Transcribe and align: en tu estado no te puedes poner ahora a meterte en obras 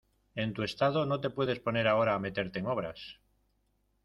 en 0.33 0.51
tu 0.55 0.63
estado 0.63 1.05
no 1.05 1.21
te 1.21 1.29
puedes 1.29 1.59
poner 1.59 1.87
ahora 1.87 2.15
a 2.15 2.19
meterte 2.19 2.57
en 2.57 2.65
obras 2.65 3.19